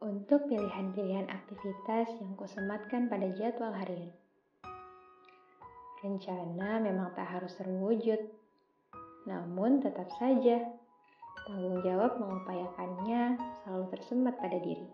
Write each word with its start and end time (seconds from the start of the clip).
untuk 0.00 0.48
pilihan-pilihan 0.48 1.28
aktivitas 1.28 2.08
yang 2.24 2.32
kusematkan 2.32 3.12
pada 3.12 3.28
jadwal 3.36 3.68
harian. 3.76 4.08
Rencana 6.00 6.80
memang 6.80 7.12
tak 7.12 7.28
harus 7.28 7.52
terwujud, 7.60 8.16
namun 9.28 9.84
tetap 9.84 10.08
saja 10.16 10.64
tanggung 11.44 11.84
jawab 11.84 12.16
mengupayakannya 12.16 13.36
selalu 13.60 13.84
tersemat 13.92 14.40
pada 14.40 14.56
diri. 14.56 14.88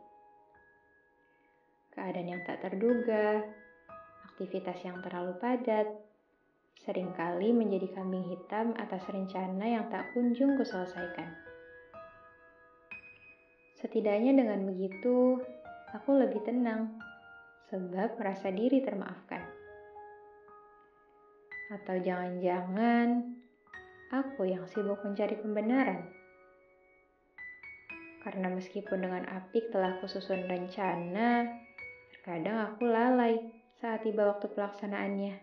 Keadaan 1.94 2.26
yang 2.26 2.42
tak 2.42 2.66
terduga, 2.66 3.46
aktivitas 4.26 4.82
yang 4.82 4.98
terlalu 5.06 5.38
padat, 5.38 5.86
sering 6.82 7.14
kali 7.14 7.54
menjadi 7.54 7.94
kambing 7.94 8.26
hitam 8.26 8.74
atas 8.74 9.06
rencana 9.06 9.64
yang 9.70 9.86
tak 9.86 10.10
kunjung 10.18 10.58
kuselesaikan. 10.58 11.45
Setidaknya 13.76 14.32
dengan 14.32 14.64
begitu, 14.64 15.36
aku 15.92 16.16
lebih 16.16 16.40
tenang, 16.48 16.96
sebab 17.68 18.16
merasa 18.16 18.48
diri 18.48 18.80
termaafkan. 18.80 19.44
Atau 21.76 22.00
jangan-jangan 22.00 23.36
aku 24.16 24.48
yang 24.48 24.64
sibuk 24.70 25.04
mencari 25.04 25.36
pembenaran. 25.36 26.08
Karena 28.24 28.48
meskipun 28.48 29.04
dengan 29.04 29.28
apik 29.28 29.68
telah 29.68 30.00
kususun 30.00 30.48
rencana, 30.48 31.44
terkadang 32.16 32.72
aku 32.72 32.88
lalai 32.88 33.38
saat 33.76 34.02
tiba 34.02 34.24
waktu 34.24 34.50
pelaksanaannya. 34.56 35.36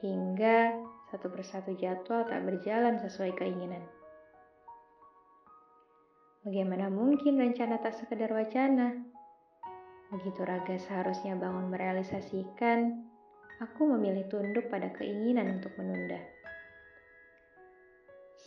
Hingga 0.00 0.58
satu 1.12 1.28
persatu 1.28 1.76
jadwal 1.76 2.24
tak 2.24 2.40
berjalan 2.42 2.96
sesuai 2.98 3.36
keinginan. 3.36 3.84
Bagaimana 6.44 6.92
mungkin 6.92 7.40
rencana 7.40 7.80
tak 7.80 7.96
sekedar 7.96 8.28
wacana? 8.28 8.92
Begitu 10.12 10.44
raga 10.44 10.76
seharusnya 10.76 11.40
bangun 11.40 11.72
merealisasikan, 11.72 13.00
aku 13.64 13.88
memilih 13.96 14.28
tunduk 14.28 14.68
pada 14.68 14.92
keinginan 14.92 15.56
untuk 15.56 15.72
menunda. 15.80 16.20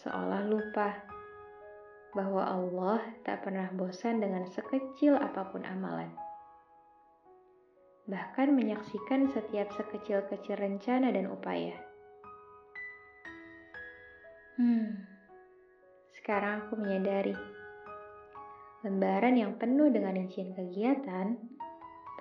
Seolah 0.05 0.45
lupa 0.45 0.93
bahwa 2.13 2.45
Allah 2.45 3.01
tak 3.25 3.41
pernah 3.49 3.65
bosan 3.73 4.21
dengan 4.21 4.45
sekecil 4.45 5.17
apa 5.17 5.49
pun 5.49 5.65
amalan. 5.65 6.13
Bahkan 8.05 8.53
menyaksikan 8.53 9.25
setiap 9.33 9.73
sekecil-kecil 9.73 10.53
rencana 10.53 11.09
dan 11.09 11.33
upaya. 11.33 11.73
Hmm, 14.61 15.01
sekarang 16.13 16.69
aku 16.69 16.77
menyadari 16.77 17.56
Lembaran 18.85 19.33
yang 19.33 19.57
penuh 19.57 19.89
dengan 19.89 20.13
rincian 20.13 20.53
kegiatan 20.53 21.33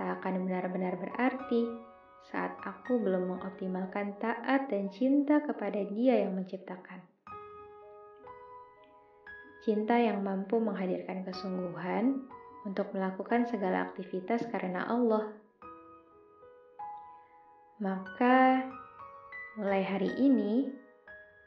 tak 0.00 0.08
akan 0.20 0.48
benar-benar 0.48 0.96
berarti 0.96 1.68
saat 2.32 2.56
aku 2.64 2.96
belum 2.96 3.36
mengoptimalkan 3.36 4.16
taat 4.16 4.72
dan 4.72 4.88
cinta 4.88 5.44
kepada 5.44 5.84
Dia 5.84 6.24
yang 6.24 6.32
menciptakan. 6.32 7.04
Cinta 9.68 10.00
yang 10.00 10.24
mampu 10.24 10.56
menghadirkan 10.56 11.28
kesungguhan 11.28 12.24
untuk 12.64 12.88
melakukan 12.96 13.44
segala 13.44 13.92
aktivitas 13.92 14.48
karena 14.48 14.88
Allah. 14.88 15.36
Maka, 17.76 18.64
mulai 19.60 19.84
hari 19.84 20.08
ini, 20.16 20.70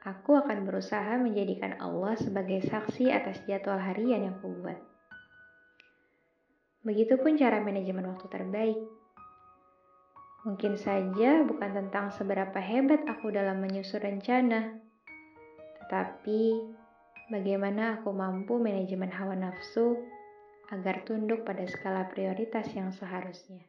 aku 0.06 0.38
akan 0.38 0.70
berusaha 0.70 1.18
menjadikan 1.18 1.82
Allah 1.82 2.14
sebagai 2.20 2.62
saksi 2.62 3.10
atas 3.10 3.42
jadwal 3.50 3.82
harian 3.82 4.30
yang 4.30 4.38
kubuat. 4.44 4.99
Begitupun 6.80 7.36
cara 7.36 7.60
manajemen 7.60 8.08
waktu 8.08 8.28
terbaik. 8.32 8.80
Mungkin 10.48 10.80
saja 10.80 11.44
bukan 11.44 11.72
tentang 11.76 12.16
seberapa 12.16 12.56
hebat 12.64 13.04
aku 13.04 13.28
dalam 13.36 13.60
menyusun 13.60 14.00
rencana, 14.00 14.80
tetapi 15.84 16.64
bagaimana 17.28 18.00
aku 18.00 18.16
mampu 18.16 18.56
manajemen 18.56 19.12
hawa 19.12 19.36
nafsu 19.36 20.00
agar 20.72 21.04
tunduk 21.04 21.44
pada 21.44 21.68
skala 21.68 22.08
prioritas 22.08 22.72
yang 22.72 22.96
seharusnya. 22.96 23.68